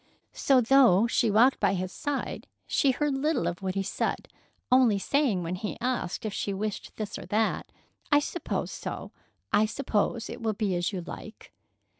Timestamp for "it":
10.27-10.41